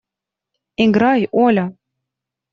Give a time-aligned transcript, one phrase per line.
[0.83, 1.65] Играй, Оля!